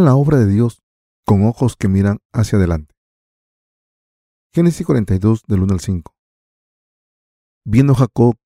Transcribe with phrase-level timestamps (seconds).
[0.00, 0.82] La obra de Dios
[1.24, 2.94] con ojos que miran hacia adelante.
[4.52, 6.14] Génesis 42 del 1 al 5.
[7.64, 8.36] Viendo Jacob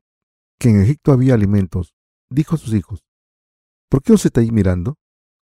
[0.60, 1.92] que en Egipto había alimentos,
[2.30, 3.04] dijo a sus hijos,
[3.90, 4.94] ¿por qué os estáis mirando?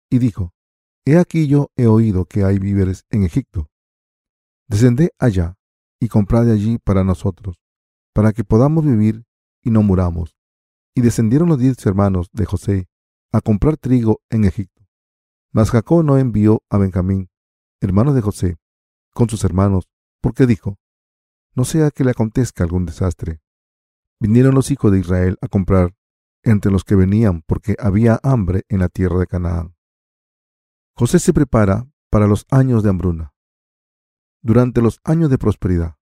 [0.09, 0.55] Y dijo,
[1.05, 3.69] He aquí yo he oído que hay víveres en Egipto.
[4.69, 5.57] Descended allá
[6.01, 7.59] y comprad de allí para nosotros,
[8.15, 9.25] para que podamos vivir
[9.65, 10.37] y no muramos.
[10.95, 12.89] Y descendieron los diez hermanos de José
[13.33, 14.78] a comprar trigo en Egipto.
[15.53, 17.31] Mas Jacob no envió a Benjamín,
[17.81, 18.57] hermano de José,
[19.15, 19.89] con sus hermanos,
[20.21, 20.79] porque dijo,
[21.55, 23.41] no sea que le acontezca algún desastre.
[24.21, 25.95] Vinieron los hijos de Israel a comprar
[26.43, 29.75] entre los que venían porque había hambre en la tierra de Canaán.
[30.95, 33.33] José se prepara para los años de hambruna.
[34.43, 35.97] Durante los años de prosperidad.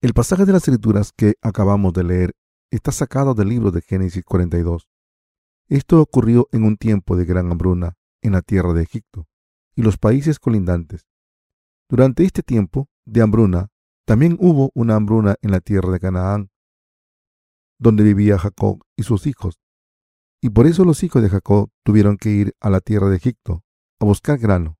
[0.00, 2.32] El pasaje de las escrituras que acabamos de leer
[2.70, 4.88] está sacado del libro de Génesis 42.
[5.68, 9.28] Esto ocurrió en un tiempo de gran hambruna en la tierra de Egipto
[9.76, 11.06] y los países colindantes.
[11.88, 13.68] Durante este tiempo de hambruna,
[14.04, 16.50] también hubo una hambruna en la tierra de Canaán,
[17.78, 19.60] donde vivía Jacob y sus hijos.
[20.42, 23.62] Y por eso los hijos de Jacob tuvieron que ir a la tierra de Egipto
[24.00, 24.78] a buscar grano.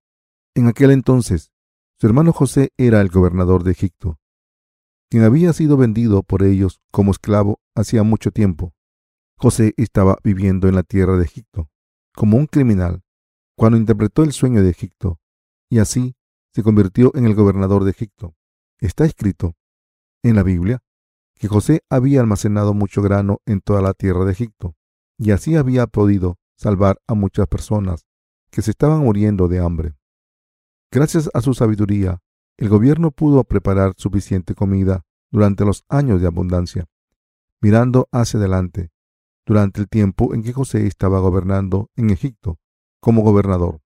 [0.56, 1.52] En aquel entonces,
[2.00, 4.18] su hermano José era el gobernador de Egipto,
[5.14, 8.74] quien había sido vendido por ellos como esclavo hacía mucho tiempo.
[9.36, 11.70] José estaba viviendo en la tierra de Egipto,
[12.16, 13.03] como un criminal,
[13.56, 15.20] cuando interpretó el sueño de Egipto,
[15.70, 16.16] y así
[16.52, 18.34] se convirtió en el gobernador de Egipto.
[18.78, 19.54] Está escrito
[20.22, 20.82] en la Biblia
[21.34, 24.76] que José había almacenado mucho grano en toda la tierra de Egipto,
[25.18, 28.06] y así había podido salvar a muchas personas
[28.50, 29.94] que se estaban muriendo de hambre.
[30.90, 32.22] Gracias a su sabiduría,
[32.56, 36.86] el gobierno pudo preparar suficiente comida durante los años de abundancia,
[37.60, 38.92] mirando hacia adelante,
[39.44, 42.60] durante el tiempo en que José estaba gobernando en Egipto
[43.04, 43.82] como gobernador.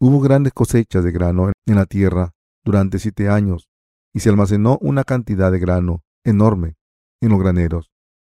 [0.00, 2.30] Hubo grandes cosechas de grano en la tierra
[2.64, 3.68] durante siete años
[4.14, 6.76] y se almacenó una cantidad de grano enorme
[7.20, 7.90] en los graneros.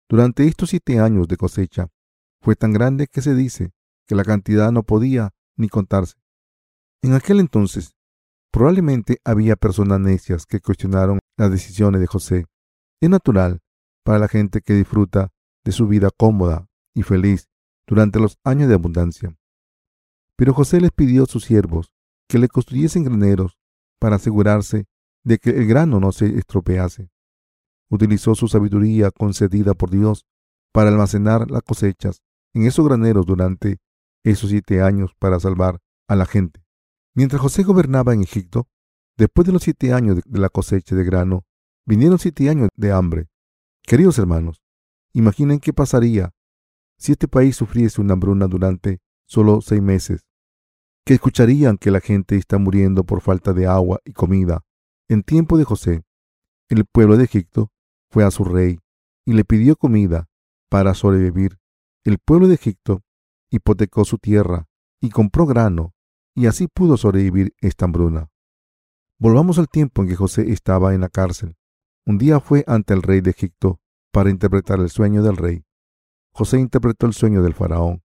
[0.08, 1.88] Durante estos siete años de cosecha
[2.40, 3.72] fue tan grande que se dice
[4.08, 6.14] que la cantidad no podía ni contarse.
[7.02, 7.94] En aquel entonces,
[8.50, 12.46] probablemente había personas necias que cuestionaron las decisiones de José.
[13.02, 13.60] Es natural
[14.02, 15.28] para la gente que disfruta
[15.62, 17.50] de su vida cómoda y feliz
[17.86, 19.36] durante los años de abundancia.
[20.36, 21.92] Pero José les pidió a sus siervos
[22.28, 23.58] que le construyesen graneros
[23.98, 24.86] para asegurarse
[25.24, 27.10] de que el grano no se estropease.
[27.90, 30.26] Utilizó su sabiduría concedida por Dios
[30.72, 33.78] para almacenar las cosechas en esos graneros durante
[34.24, 36.64] esos siete años para salvar a la gente.
[37.14, 38.68] Mientras José gobernaba en Egipto,
[39.16, 41.44] después de los siete años de la cosecha de grano,
[41.86, 43.28] vinieron siete años de hambre.
[43.82, 44.62] Queridos hermanos,
[45.12, 46.32] imaginen qué pasaría
[46.98, 50.24] si este país sufriese una hambruna durante solo seis meses,
[51.04, 54.64] que escucharían que la gente está muriendo por falta de agua y comida.
[55.08, 56.02] En tiempo de José,
[56.68, 57.70] el pueblo de Egipto
[58.10, 58.78] fue a su rey
[59.26, 60.28] y le pidió comida
[60.70, 61.58] para sobrevivir.
[62.04, 63.02] El pueblo de Egipto
[63.50, 64.66] hipotecó su tierra
[65.00, 65.94] y compró grano,
[66.34, 68.30] y así pudo sobrevivir esta hambruna.
[69.18, 71.56] Volvamos al tiempo en que José estaba en la cárcel.
[72.06, 73.80] Un día fue ante el rey de Egipto
[74.10, 75.64] para interpretar el sueño del rey.
[76.32, 78.03] José interpretó el sueño del faraón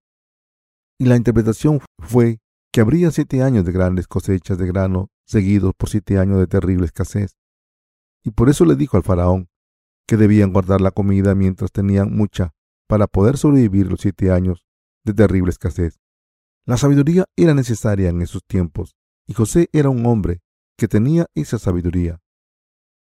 [0.99, 2.39] y la interpretación fue
[2.71, 6.85] que habría siete años de grandes cosechas de grano seguidos por siete años de terrible
[6.85, 7.37] escasez.
[8.23, 9.49] Y por eso le dijo al faraón
[10.05, 12.51] que debían guardar la comida mientras tenían mucha
[12.87, 14.65] para poder sobrevivir los siete años
[15.05, 15.99] de terrible escasez.
[16.65, 18.95] La sabiduría era necesaria en esos tiempos,
[19.27, 20.41] y José era un hombre
[20.77, 22.19] que tenía esa sabiduría.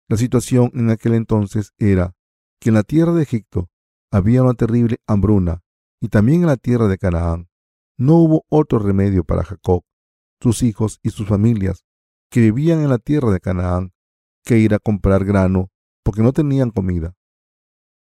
[0.07, 2.13] La situación en aquel entonces era
[2.59, 3.69] que en la tierra de Egipto
[4.11, 5.61] había una terrible hambruna,
[6.01, 7.50] y también en la tierra de Canaán.
[8.01, 9.83] No hubo otro remedio para Jacob,
[10.41, 11.85] sus hijos y sus familias,
[12.31, 13.93] que vivían en la tierra de Canaán,
[14.43, 15.69] que ir a comprar grano,
[16.03, 17.13] porque no tenían comida.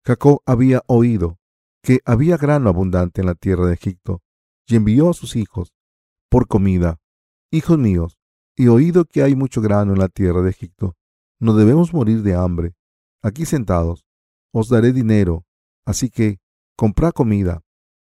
[0.06, 1.40] Jacob había oído
[1.82, 4.22] que había grano abundante en la tierra de Egipto,
[4.68, 5.74] y envió a sus hijos
[6.30, 7.00] por comida.
[7.50, 8.20] Hijos míos,
[8.58, 10.96] he oído que hay mucho grano en la tierra de Egipto.
[11.40, 12.76] No debemos morir de hambre.
[13.24, 14.06] Aquí sentados,
[14.54, 15.44] os daré dinero,
[15.88, 16.40] así que
[16.76, 17.64] comprad comida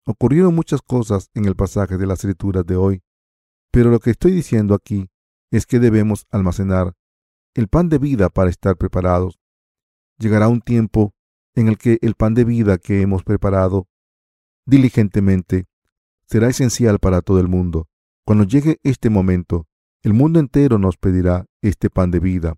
[0.09, 3.04] Ocurrieron muchas cosas en el pasaje de las escrituras de hoy,
[3.74, 5.09] pero lo que estoy diciendo aquí
[5.51, 6.94] es que debemos almacenar
[7.56, 9.38] el pan de vida para estar preparados.
[10.18, 11.13] Llegará un tiempo
[11.56, 13.89] en el que el pan de vida que hemos preparado
[14.65, 15.65] diligentemente
[16.25, 17.89] será esencial para todo el mundo.
[18.25, 19.68] Cuando llegue este momento,
[20.03, 22.56] el mundo entero nos pedirá este pan de vida.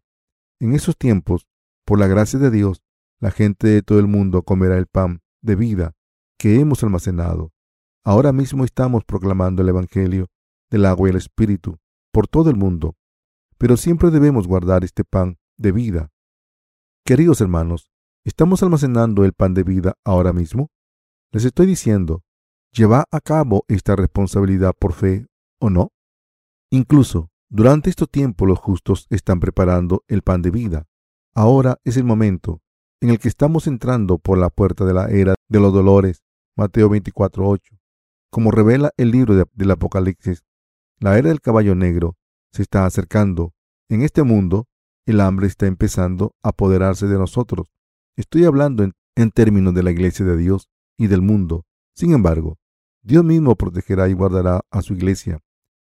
[0.59, 1.47] En esos tiempos,
[1.83, 2.83] por la gracia de Dios,
[3.19, 5.95] la gente de todo el mundo comerá el pan de vida
[6.39, 7.51] que hemos almacenado.
[8.03, 10.27] Ahora mismo estamos proclamando el Evangelio
[10.71, 11.77] del agua y el espíritu
[12.13, 12.95] por todo el mundo,
[13.57, 16.09] pero siempre debemos guardar este pan de vida.
[17.05, 17.91] Queridos hermanos,
[18.23, 20.69] ¿estamos almacenando el pan de vida ahora mismo?
[21.31, 22.23] Les estoy diciendo,
[22.71, 25.27] ¿lleva a cabo esta responsabilidad por fe
[25.59, 25.91] o no?
[26.71, 30.85] Incluso durante este tiempo los justos están preparando el pan de vida.
[31.35, 32.61] Ahora es el momento
[33.01, 36.23] en el que estamos entrando por la puerta de la era de los dolores.
[36.59, 37.79] Mateo 24:8.
[38.29, 40.43] Como revela el libro del Apocalipsis,
[40.99, 42.17] la era del caballo negro
[42.51, 43.53] se está acercando.
[43.87, 44.67] En este mundo,
[45.05, 47.71] el hambre está empezando a apoderarse de nosotros.
[48.17, 51.63] Estoy hablando en, en términos de la iglesia de Dios y del mundo.
[51.95, 52.57] Sin embargo,
[53.03, 55.39] Dios mismo protegerá y guardará a su iglesia.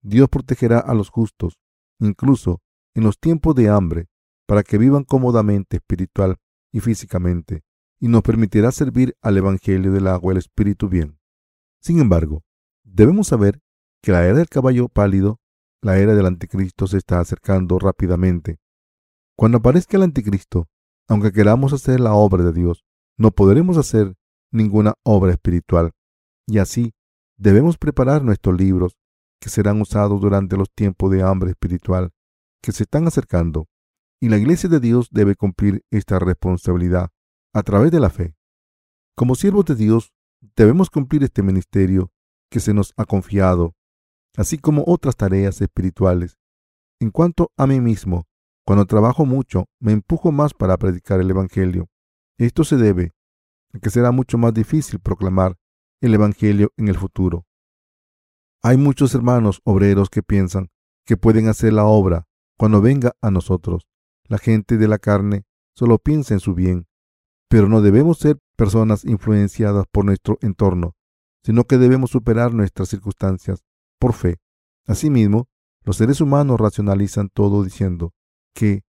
[0.00, 1.58] Dios protegerá a los justos,
[1.98, 2.60] incluso
[2.94, 4.06] en los tiempos de hambre,
[4.46, 6.36] para que vivan cómodamente espiritual
[6.70, 7.64] y físicamente,
[8.02, 11.20] y nos permitirá servir al Evangelio del agua el Espíritu bien.
[11.80, 12.42] Sin embargo,
[12.82, 13.60] debemos saber
[14.02, 15.38] que la era del caballo pálido,
[15.80, 18.58] la era del anticristo, se está acercando rápidamente.
[19.36, 20.66] Cuando aparezca el anticristo,
[21.06, 22.84] aunque queramos hacer la obra de Dios,
[23.16, 24.16] no podremos hacer
[24.50, 25.92] ninguna obra espiritual.
[26.48, 26.94] Y así
[27.38, 28.96] debemos preparar nuestros libros
[29.40, 32.10] que serán usados durante los tiempos de hambre espiritual
[32.60, 33.68] que se están acercando.
[34.20, 37.12] Y la Iglesia de Dios debe cumplir esta responsabilidad
[37.52, 38.34] a través de la fe.
[39.16, 40.12] Como siervos de Dios,
[40.56, 42.10] debemos cumplir este ministerio
[42.50, 43.74] que se nos ha confiado,
[44.36, 46.38] así como otras tareas espirituales.
[47.00, 48.26] En cuanto a mí mismo,
[48.64, 51.88] cuando trabajo mucho, me empujo más para predicar el Evangelio.
[52.38, 53.12] Esto se debe
[53.80, 55.56] que será mucho más difícil proclamar
[56.00, 57.46] el Evangelio en el futuro.
[58.62, 60.70] Hay muchos hermanos obreros que piensan
[61.04, 63.88] que pueden hacer la obra cuando venga a nosotros.
[64.24, 65.44] La gente de la carne
[65.74, 66.86] solo piensa en su bien,
[67.52, 70.96] pero no debemos ser personas influenciadas por nuestro entorno,
[71.44, 73.62] sino que debemos superar nuestras circunstancias
[73.98, 74.38] por fe.
[74.86, 75.50] Asimismo,
[75.84, 78.14] los seres humanos racionalizan todo diciendo
[78.54, 78.84] que,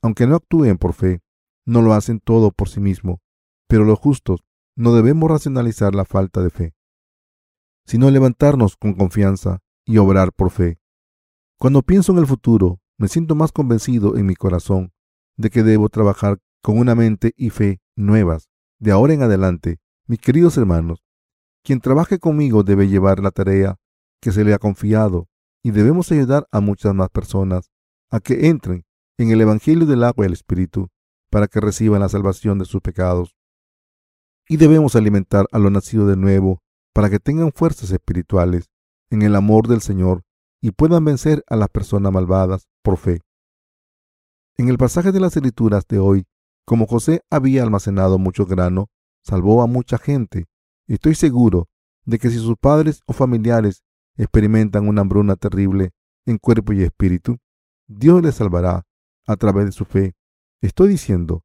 [0.00, 1.20] aunque no actúen por fe,
[1.66, 3.20] no lo hacen todo por sí mismo,
[3.68, 4.40] pero los justos
[4.76, 6.74] no debemos racionalizar la falta de fe,
[7.84, 10.80] sino levantarnos con confianza y obrar por fe.
[11.58, 14.94] Cuando pienso en el futuro, me siento más convencido en mi corazón
[15.36, 18.48] de que debo trabajar con una mente y fe nuevas.
[18.78, 21.02] De ahora en adelante, mis queridos hermanos,
[21.64, 23.76] quien trabaje conmigo debe llevar la tarea
[24.20, 25.28] que se le ha confiado
[25.62, 27.70] y debemos ayudar a muchas más personas
[28.10, 28.84] a que entren
[29.18, 30.88] en el Evangelio del agua y el Espíritu
[31.30, 33.34] para que reciban la salvación de sus pecados
[34.48, 36.62] y debemos alimentar a lo nacido de nuevo
[36.92, 38.70] para que tengan fuerzas espirituales
[39.10, 40.22] en el amor del Señor
[40.60, 43.22] y puedan vencer a las personas malvadas por fe.
[44.56, 46.26] En el pasaje de las escrituras de hoy,
[46.66, 48.90] como José había almacenado mucho grano,
[49.22, 50.46] salvó a mucha gente.
[50.88, 51.68] Estoy seguro
[52.04, 53.84] de que si sus padres o familiares
[54.16, 55.92] experimentan una hambruna terrible
[56.26, 57.38] en cuerpo y espíritu,
[57.86, 58.84] Dios les salvará
[59.26, 60.14] a través de su fe.
[60.60, 61.44] Estoy diciendo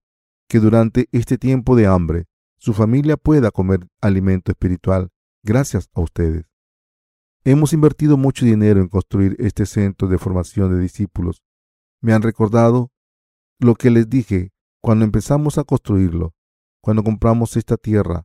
[0.49, 2.25] que durante este tiempo de hambre,
[2.57, 5.09] su familia pueda comer alimento espiritual
[5.43, 6.45] gracias a ustedes.
[7.43, 11.43] Hemos invertido mucho dinero en construir este centro de formación de discípulos.
[12.01, 12.91] Me han recordado
[13.59, 16.33] lo que les dije cuando empezamos a construirlo.
[16.81, 18.23] Cuando compramos esta tierra,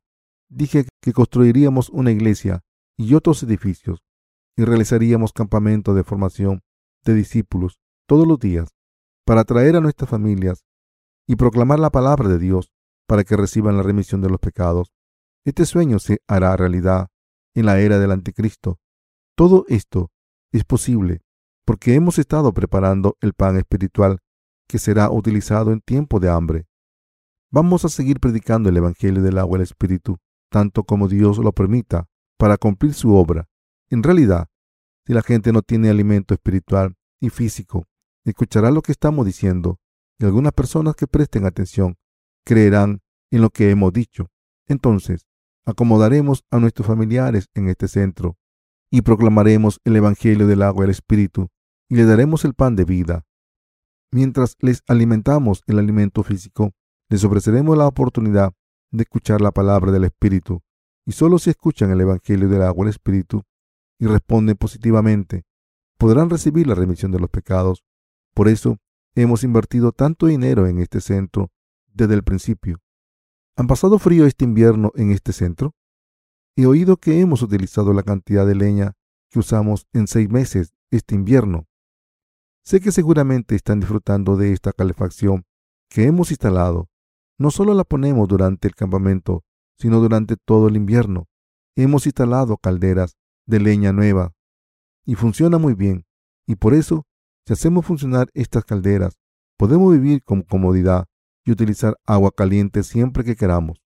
[0.48, 2.62] dije que construiríamos una iglesia
[2.96, 4.02] y otros edificios
[4.56, 6.62] y realizaríamos campamentos de formación
[7.04, 8.74] de discípulos todos los días
[9.26, 10.64] para atraer a nuestras familias
[11.26, 12.72] y proclamar la palabra de Dios
[13.06, 14.92] para que reciban la remisión de los pecados.
[15.44, 17.08] Este sueño se hará realidad
[17.54, 18.78] en la era del anticristo.
[19.36, 20.10] Todo esto
[20.52, 21.20] es posible
[21.66, 24.20] porque hemos estado preparando el pan espiritual
[24.68, 26.66] que será utilizado en tiempo de hambre.
[27.50, 30.18] Vamos a seguir predicando el Evangelio del agua y el Espíritu,
[30.50, 32.08] tanto como Dios lo permita,
[32.38, 33.48] para cumplir su obra.
[33.88, 34.48] En realidad,
[35.06, 37.86] si la gente no tiene alimento espiritual y físico,
[38.24, 39.78] escuchará lo que estamos diciendo,
[40.18, 41.96] y algunas personas que presten atención
[42.44, 44.28] creerán en lo que hemos dicho.
[44.66, 45.26] Entonces,
[45.64, 48.36] acomodaremos a nuestros familiares en este centro
[48.90, 51.48] y proclamaremos el Evangelio del agua y el Espíritu
[51.88, 53.25] y les daremos el pan de vida.
[54.12, 56.72] Mientras les alimentamos el alimento físico,
[57.08, 58.52] les ofreceremos la oportunidad
[58.90, 60.62] de escuchar la palabra del Espíritu
[61.04, 63.42] y solo si escuchan el Evangelio del agua y el Espíritu
[63.98, 65.44] y responden positivamente,
[65.98, 67.84] podrán recibir la remisión de los pecados.
[68.34, 68.78] Por eso
[69.14, 71.50] hemos invertido tanto dinero en este centro
[71.86, 72.78] desde el principio.
[73.56, 75.74] ¿Han pasado frío este invierno en este centro?
[76.56, 78.92] He oído que hemos utilizado la cantidad de leña
[79.30, 81.66] que usamos en seis meses este invierno.
[82.66, 85.44] Sé que seguramente están disfrutando de esta calefacción
[85.88, 86.88] que hemos instalado.
[87.38, 89.44] No solo la ponemos durante el campamento,
[89.78, 91.28] sino durante todo el invierno.
[91.76, 94.32] Hemos instalado calderas de leña nueva
[95.04, 96.06] y funciona muy bien.
[96.44, 97.06] Y por eso,
[97.46, 99.16] si hacemos funcionar estas calderas,
[99.56, 101.06] podemos vivir con comodidad
[101.44, 103.80] y utilizar agua caliente siempre que queramos.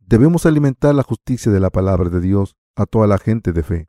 [0.00, 3.88] Debemos alimentar la justicia de la palabra de Dios a toda la gente de fe.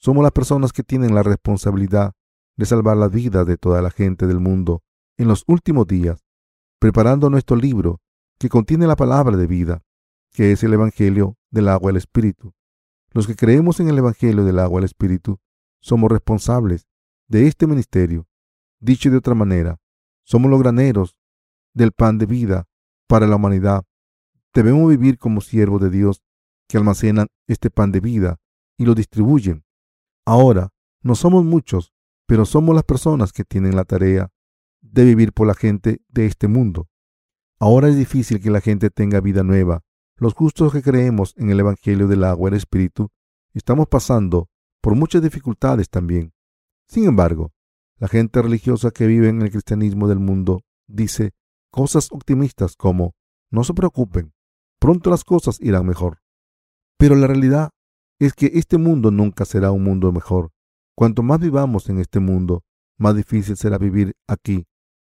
[0.00, 2.14] Somos las personas que tienen la responsabilidad
[2.56, 4.82] de salvar la vida de toda la gente del mundo
[5.16, 6.24] en los últimos días,
[6.78, 8.00] preparando nuestro libro
[8.38, 9.82] que contiene la palabra de vida,
[10.32, 12.52] que es el Evangelio del agua del Espíritu.
[13.12, 15.38] Los que creemos en el Evangelio del agua del Espíritu
[15.80, 16.88] somos responsables
[17.28, 18.26] de este ministerio.
[18.80, 19.78] Dicho de otra manera,
[20.24, 21.16] somos los graneros
[21.72, 22.68] del pan de vida
[23.06, 23.84] para la humanidad.
[24.52, 26.22] Debemos vivir como siervos de Dios
[26.68, 28.40] que almacenan este pan de vida
[28.76, 29.64] y lo distribuyen.
[30.26, 30.70] Ahora,
[31.02, 31.93] no somos muchos,
[32.26, 34.30] pero somos las personas que tienen la tarea
[34.80, 36.88] de vivir por la gente de este mundo.
[37.58, 39.82] Ahora es difícil que la gente tenga vida nueva.
[40.16, 43.10] Los justos que creemos en el Evangelio del agua y el Espíritu
[43.52, 44.48] estamos pasando
[44.80, 46.32] por muchas dificultades también.
[46.88, 47.52] Sin embargo,
[47.98, 51.32] la gente religiosa que vive en el cristianismo del mundo dice
[51.70, 53.14] cosas optimistas como
[53.50, 54.32] no se preocupen,
[54.78, 56.18] pronto las cosas irán mejor.
[56.98, 57.70] Pero la realidad
[58.18, 60.50] es que este mundo nunca será un mundo mejor.
[60.96, 62.62] Cuanto más vivamos en este mundo,
[62.98, 64.66] más difícil será vivir aquí.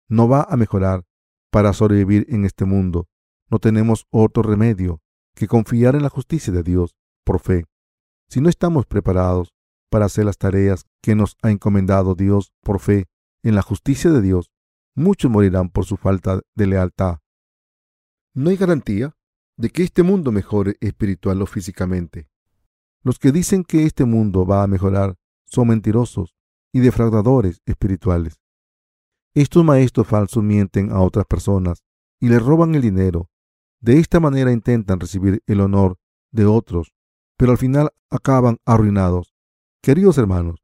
[0.09, 1.05] No va a mejorar
[1.51, 3.07] para sobrevivir en este mundo.
[3.50, 5.01] No tenemos otro remedio
[5.36, 7.65] que confiar en la justicia de Dios por fe.
[8.27, 9.53] Si no estamos preparados
[9.89, 13.07] para hacer las tareas que nos ha encomendado Dios por fe
[13.41, 14.51] en la justicia de Dios,
[14.95, 17.19] muchos morirán por su falta de lealtad.
[18.33, 19.15] No hay garantía
[19.57, 22.29] de que este mundo mejore espiritual o físicamente.
[23.01, 25.15] Los que dicen que este mundo va a mejorar
[25.50, 26.36] son mentirosos
[26.72, 28.39] y defraudadores espirituales.
[29.34, 31.84] Estos maestros falsos mienten a otras personas
[32.20, 33.29] y les roban el dinero.
[33.79, 35.98] De esta manera intentan recibir el honor
[36.32, 36.94] de otros,
[37.38, 39.34] pero al final acaban arruinados.
[39.82, 40.63] Queridos hermanos,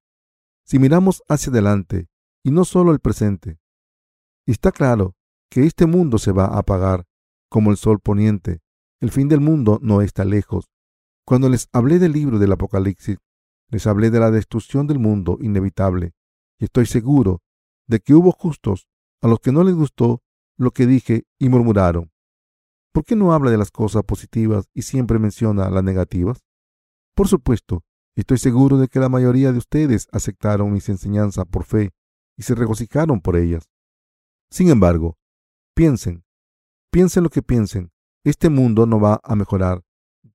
[0.65, 2.09] si miramos hacia adelante
[2.43, 3.59] y no solo el presente,
[4.45, 5.15] está claro
[5.49, 7.07] que este mundo se va a apagar
[7.49, 8.61] como el sol poniente.
[8.99, 10.69] El fin del mundo no está lejos.
[11.25, 13.17] Cuando les hablé del libro del Apocalipsis,
[13.75, 16.13] les hablé de la destrucción del mundo inevitable,
[16.57, 17.41] y estoy seguro
[17.87, 18.87] de que hubo justos
[19.21, 20.23] a los que no les gustó
[20.57, 22.11] lo que dije y murmuraron.
[22.93, 26.45] ¿Por qué no habla de las cosas positivas y siempre menciona las negativas?
[27.13, 27.83] Por supuesto,
[28.15, 31.91] estoy seguro de que la mayoría de ustedes aceptaron mis enseñanzas por fe
[32.37, 33.69] y se regocijaron por ellas.
[34.49, 35.17] Sin embargo,
[35.75, 36.23] piensen,
[36.91, 37.91] piensen lo que piensen,
[38.23, 39.83] este mundo no va a mejorar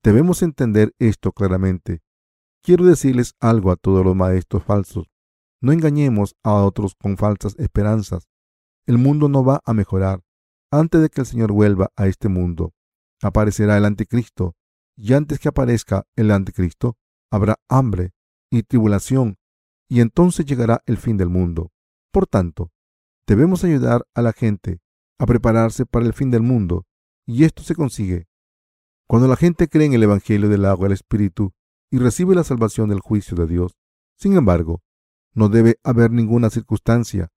[0.03, 2.01] Debemos entender esto claramente.
[2.63, 5.11] Quiero decirles algo a todos los maestros falsos.
[5.63, 8.29] No engañemos a otros con falsas esperanzas.
[8.87, 10.23] El mundo no va a mejorar.
[10.71, 12.73] Antes de que el Señor vuelva a este mundo,
[13.23, 14.55] aparecerá el anticristo.
[14.97, 16.97] Y antes que aparezca el anticristo,
[17.31, 18.13] habrá hambre
[18.51, 19.39] y tribulación.
[19.89, 21.73] Y entonces llegará el fin del mundo.
[22.13, 22.71] Por tanto,
[23.27, 24.81] debemos ayudar a la gente
[25.19, 26.87] a prepararse para el fin del mundo.
[27.27, 28.31] Y esto se consigue
[29.11, 31.53] cuando la gente cree en el Evangelio del agua y el Espíritu
[31.91, 33.77] y recibe la salvación del juicio de Dios,
[34.17, 34.83] sin embargo,
[35.35, 37.29] no debe haber ninguna circunstancia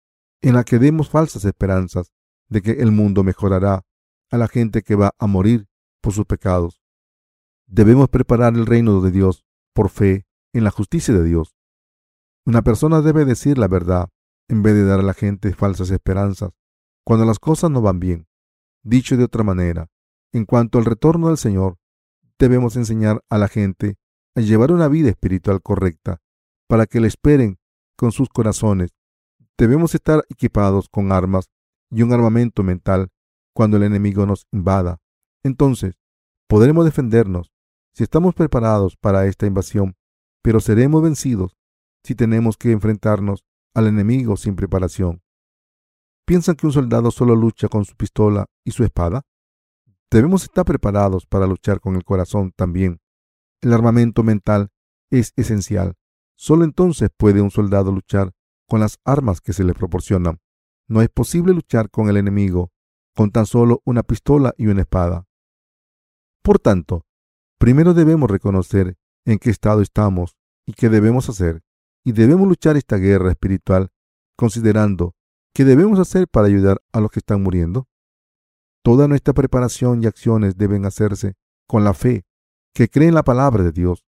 [0.41, 2.12] en la que demos falsas esperanzas
[2.50, 3.83] de que el mundo mejorará
[4.29, 5.67] a la gente que va a morir
[6.01, 6.81] por sus pecados.
[7.65, 11.55] Debemos preparar el reino de Dios por fe en la justicia de Dios.
[12.45, 14.10] Una persona debe decir la verdad
[14.50, 16.51] en vez de dar a la gente falsas esperanzas
[17.05, 18.27] cuando las cosas no van bien.
[18.83, 19.89] Dicho de otra manera,
[20.33, 21.77] en cuanto al retorno del Señor,
[22.38, 23.95] debemos enseñar a la gente
[24.36, 26.22] a llevar una vida espiritual correcta
[26.68, 27.60] para que le esperen
[27.96, 28.92] con sus corazones.
[29.58, 31.50] Debemos estar equipados con armas
[31.92, 33.10] y un armamento mental
[33.54, 35.00] cuando el enemigo nos invada.
[35.44, 35.96] Entonces,
[36.48, 37.52] podremos defendernos
[37.94, 39.96] si estamos preparados para esta invasión,
[40.42, 41.56] pero seremos vencidos
[42.04, 45.22] si tenemos que enfrentarnos al enemigo sin preparación.
[46.25, 49.22] ¿Piensan que un soldado solo lucha con su pistola y su espada?
[50.10, 53.00] Debemos estar preparados para luchar con el corazón también.
[53.63, 54.72] El armamento mental
[55.10, 55.96] es esencial.
[56.36, 58.34] Solo entonces puede un soldado luchar
[58.67, 60.41] con las armas que se le proporcionan.
[60.89, 62.74] No es posible luchar con el enemigo
[63.15, 65.27] con tan solo una pistola y una espada.
[66.41, 67.05] Por tanto,
[67.58, 71.62] primero debemos reconocer en qué estado estamos y qué debemos hacer,
[72.03, 73.93] y debemos luchar esta guerra espiritual
[74.36, 75.15] considerando
[75.53, 77.88] qué debemos hacer para ayudar a los que están muriendo.
[78.84, 82.25] Toda nuestra preparación y acciones deben hacerse con la fe
[82.74, 84.03] que cree en la palabra de Dios.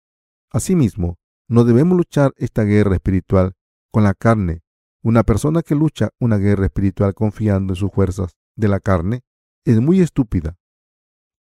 [0.51, 1.17] Asimismo,
[1.48, 3.53] no debemos luchar esta guerra espiritual
[3.91, 4.62] con la carne.
[5.03, 9.22] Una persona que lucha una guerra espiritual confiando en sus fuerzas de la carne
[9.65, 10.58] es muy estúpida.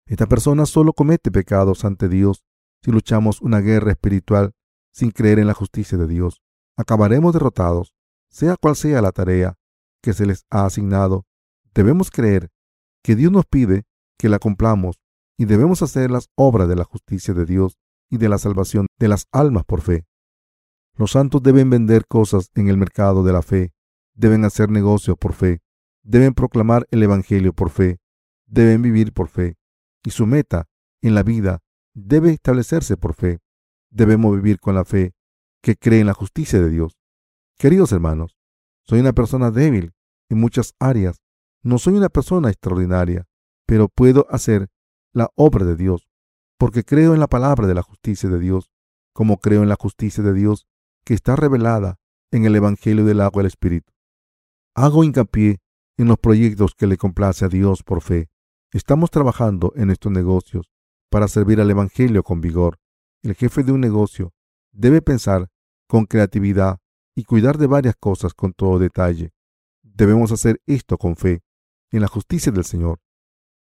[0.07, 2.45] Esta persona solo comete pecados ante Dios
[2.83, 4.52] si luchamos una guerra espiritual
[4.93, 6.43] sin creer en la justicia de Dios,
[6.76, 7.95] acabaremos derrotados,
[8.31, 9.59] sea cual sea la tarea
[10.02, 11.26] que se les ha asignado.
[11.75, 12.50] Debemos creer
[13.02, 13.85] que Dios nos pide
[14.19, 15.00] que la cumplamos
[15.40, 17.78] y debemos hacer las obras de la justicia de Dios
[18.11, 20.04] y de la salvación de las almas por fe.
[20.99, 23.73] Los santos deben vender cosas en el mercado de la fe,
[24.12, 25.62] deben hacer negocio por fe,
[26.02, 28.00] deben proclamar el Evangelio por fe,
[28.44, 29.56] deben vivir por fe,
[30.04, 30.68] y su meta
[31.00, 31.61] en la vida
[31.94, 33.38] debe establecerse por fe.
[33.88, 35.14] Debemos vivir con la fe
[35.62, 36.99] que cree en la justicia de Dios.
[37.56, 38.37] Queridos hermanos,
[38.85, 39.94] soy una persona débil
[40.28, 41.23] en muchas áreas.
[41.62, 43.26] No soy una persona extraordinaria,
[43.64, 44.68] pero puedo hacer
[45.12, 46.09] la obra de Dios,
[46.59, 48.71] porque creo en la palabra de la justicia de Dios,
[49.12, 50.67] como creo en la justicia de Dios
[51.05, 51.99] que está revelada
[52.31, 53.93] en el Evangelio del agua del Espíritu.
[54.75, 55.59] Hago hincapié
[55.97, 58.31] en los proyectos que le complace a Dios por fe.
[58.73, 60.71] Estamos trabajando en estos negocios
[61.11, 62.79] para servir al Evangelio con vigor.
[63.23, 64.33] El jefe de un negocio
[64.73, 65.50] debe pensar
[65.88, 66.79] con creatividad
[67.17, 69.33] y cuidar de varias cosas con todo detalle.
[69.83, 71.43] Debemos hacer esto con fe
[71.90, 73.00] en la justicia del Señor.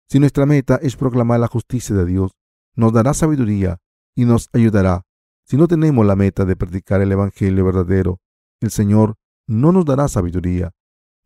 [0.07, 2.31] Si nuestra meta es proclamar la justicia de Dios,
[2.75, 3.77] nos dará sabiduría
[4.15, 5.03] y nos ayudará.
[5.45, 8.19] Si no tenemos la meta de predicar el Evangelio verdadero,
[8.61, 9.15] el Señor
[9.47, 10.71] no nos dará sabiduría.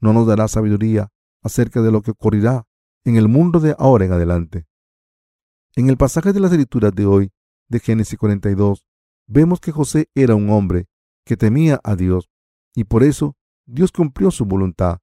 [0.01, 1.09] No nos dará sabiduría
[1.43, 2.65] acerca de lo que ocurrirá
[3.03, 4.65] en el mundo de ahora en adelante.
[5.75, 7.31] En el pasaje de las escrituras de hoy,
[7.67, 8.85] de Génesis 42,
[9.27, 10.87] vemos que José era un hombre
[11.25, 12.29] que temía a Dios
[12.73, 14.99] y por eso Dios cumplió su voluntad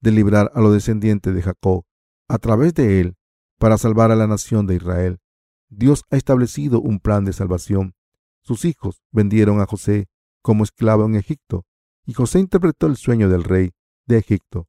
[0.00, 1.84] de librar a los descendientes de Jacob
[2.28, 3.16] a través de él
[3.60, 5.20] para salvar a la nación de Israel.
[5.68, 7.94] Dios ha establecido un plan de salvación.
[8.42, 10.08] Sus hijos vendieron a José
[10.42, 11.66] como esclavo en Egipto,
[12.06, 13.72] y José interpretó el sueño del rey
[14.06, 14.66] de Egipto.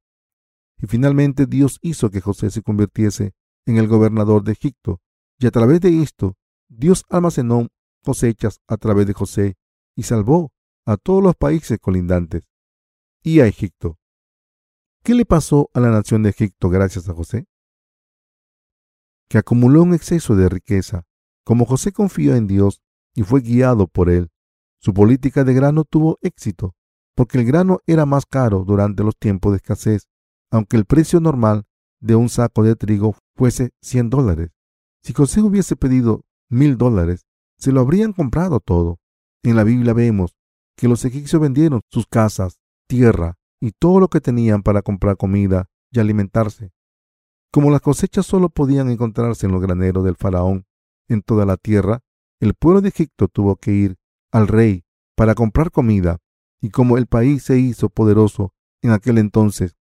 [0.77, 3.31] Y finalmente Dios hizo que José se convirtiese
[3.65, 4.99] en el gobernador de Egipto,
[5.39, 6.35] y a través de esto
[6.67, 7.69] Dios almacenó
[8.03, 9.55] cosechas a través de José
[9.95, 10.51] y salvó
[10.85, 12.43] a todos los países colindantes
[13.23, 13.99] y a Egipto.
[15.01, 17.47] ¿Qué le pasó a la nación de Egipto gracias a José?
[19.31, 21.05] Que acumuló un exceso de riqueza.
[21.45, 22.81] Como José confió en Dios
[23.15, 24.29] y fue guiado por él,
[24.81, 26.75] su política de grano tuvo éxito,
[27.15, 30.09] porque el grano era más caro durante los tiempos de escasez,
[30.51, 31.63] aunque el precio normal
[32.01, 34.49] de un saco de trigo fuese 100 dólares.
[35.01, 37.25] Si José hubiese pedido mil dólares,
[37.57, 38.99] se lo habrían comprado todo.
[39.43, 40.35] En la Biblia vemos
[40.75, 45.69] que los egipcios vendieron sus casas, tierra y todo lo que tenían para comprar comida
[45.89, 46.73] y alimentarse.
[47.51, 50.65] Como las cosechas solo podían encontrarse en los graneros del faraón
[51.09, 52.01] en toda la tierra,
[52.39, 53.97] el pueblo de Egipto tuvo que ir
[54.31, 54.85] al rey
[55.17, 56.19] para comprar comida,
[56.61, 59.75] y como el país se hizo poderoso en aquel entonces,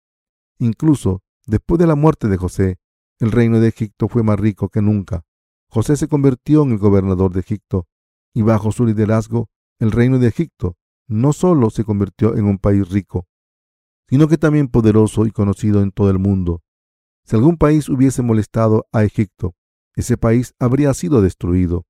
[0.58, 2.80] incluso después de la muerte de José,
[3.20, 5.24] el reino de Egipto fue más rico que nunca.
[5.70, 7.88] José se convirtió en el gobernador de Egipto,
[8.34, 10.76] y bajo su liderazgo, el reino de Egipto
[11.08, 13.28] no solo se convirtió en un país rico,
[14.10, 16.64] sino que también poderoso y conocido en todo el mundo.
[17.30, 19.54] Si algún país hubiese molestado a Egipto,
[19.96, 21.86] ese país habría sido destruido.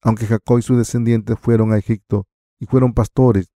[0.00, 2.28] Aunque Jacob y sus descendientes fueron a Egipto
[2.60, 3.50] y fueron pastores,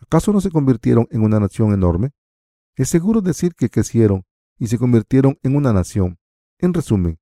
[0.00, 2.12] ¿acaso no se convirtieron en una nación enorme?
[2.76, 4.24] Es seguro decir que crecieron
[4.56, 6.20] y se convirtieron en una nación.
[6.60, 7.18] En resumen,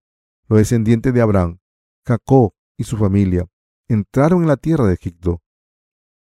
[0.49, 1.59] los descendientes de Abraham,
[2.05, 3.47] Jacob y su familia
[3.88, 5.40] entraron en la tierra de Egipto.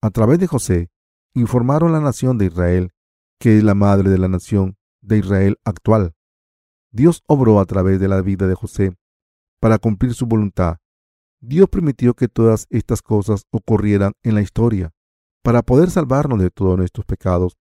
[0.00, 0.90] A través de José,
[1.34, 2.90] informaron la nación de Israel,
[3.38, 6.14] que es la madre de la nación de Israel actual.
[6.90, 8.96] Dios obró a través de la vida de José
[9.60, 10.78] para cumplir su voluntad.
[11.40, 14.92] Dios permitió que todas estas cosas ocurrieran en la historia
[15.42, 17.56] para poder salvarnos de todos nuestros pecados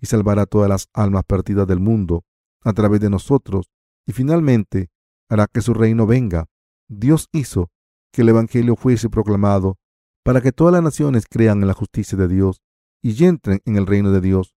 [0.00, 2.24] y salvar a todas las almas perdidas del mundo
[2.62, 3.70] a través de nosotros
[4.06, 4.90] y finalmente
[5.28, 6.46] hará que su reino venga.
[6.88, 7.70] Dios hizo
[8.12, 9.78] que el Evangelio fuese proclamado
[10.24, 12.62] para que todas las naciones crean en la justicia de Dios
[13.02, 14.54] y entren en el reino de Dios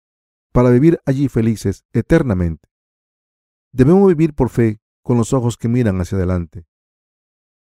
[0.51, 2.70] para vivir allí felices eternamente.
[3.73, 6.65] Debemos vivir por fe con los ojos que miran hacia adelante.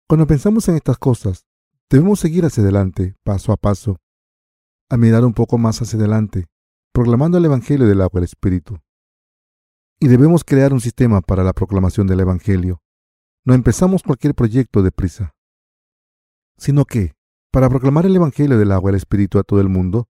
[0.08, 1.46] Cuando pensamos en estas cosas,
[1.90, 3.98] debemos seguir hacia adelante, paso a paso,
[4.90, 6.48] a mirar un poco más hacia adelante,
[6.94, 8.80] proclamando el Evangelio del agua del Espíritu.
[10.00, 12.82] Y debemos crear un sistema para la proclamación del Evangelio.
[13.46, 15.36] No empezamos cualquier proyecto de prisa,
[16.58, 17.14] sino que,
[17.52, 20.08] para proclamar el Evangelio del agua del Espíritu a todo el mundo,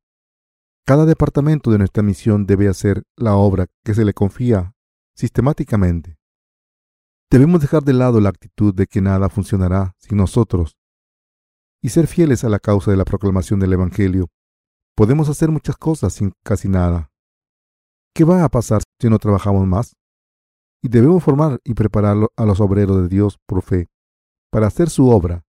[0.85, 4.73] cada departamento de nuestra misión debe hacer la obra que se le confía
[5.15, 6.17] sistemáticamente.
[7.29, 10.77] Debemos dejar de lado la actitud de que nada funcionará sin nosotros
[11.81, 14.27] y ser fieles a la causa de la proclamación del Evangelio.
[14.95, 17.11] Podemos hacer muchas cosas sin casi nada.
[18.13, 19.95] ¿Qué va a pasar si no trabajamos más?
[20.83, 23.89] Y debemos formar y preparar a los obreros de Dios por fe
[24.51, 25.45] para hacer su obra.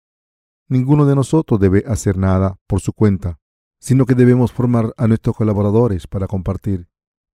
[0.67, 3.39] Ninguno de nosotros debe hacer nada por su cuenta.
[3.79, 6.89] sino que debemos formar a nuestros colaboradores para compartir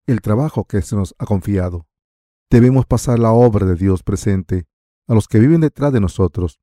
[0.05, 1.87] el trabajo que se nos ha confiado.
[2.49, 4.65] Debemos pasar la obra de Dios presente
[5.07, 6.59] a los que viven detrás de nosotros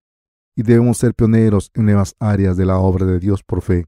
[0.57, 3.87] y debemos ser pioneros en nuevas áreas de la obra de Dios por fe.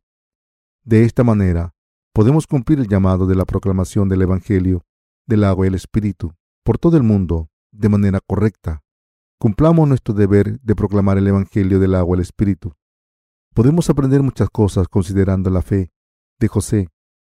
[0.85, 1.75] De esta manera,
[2.13, 4.85] podemos cumplir el llamado de la proclamación del Evangelio
[5.27, 8.83] del agua y el Espíritu por todo el mundo de manera correcta.
[9.39, 12.75] Cumplamos nuestro deber de proclamar el Evangelio del agua y el Espíritu.
[13.55, 15.93] Podemos aprender muchas cosas considerando la fe
[16.39, 16.89] de José.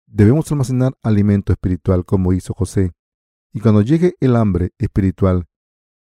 [0.05, 2.91] Debemos almacenar alimento espiritual como hizo José.
[3.53, 5.45] Y cuando llegue el hambre espiritual,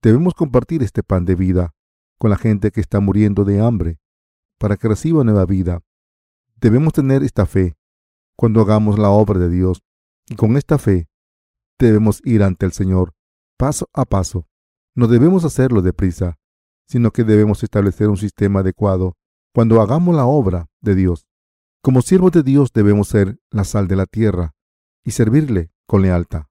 [0.01, 1.73] debemos compartir este pan de vida
[2.17, 3.99] con la gente que está muriendo de hambre
[4.57, 5.81] para que reciba nueva vida.
[6.55, 7.75] Debemos tener esta fe
[8.35, 9.83] cuando hagamos la obra de Dios
[10.29, 11.09] y con esta fe
[11.79, 13.13] debemos ir ante el Señor
[13.57, 14.47] paso a paso.
[14.95, 16.37] No debemos hacerlo deprisa,
[16.87, 19.17] sino que debemos establecer un sistema adecuado
[19.53, 21.27] cuando hagamos la obra de Dios.
[21.81, 24.53] Como siervos de Dios debemos ser la sal de la tierra
[25.03, 26.45] y servirle con lealtad.